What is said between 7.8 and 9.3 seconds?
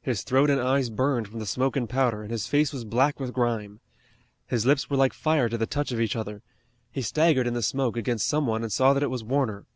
against some one and saw that it was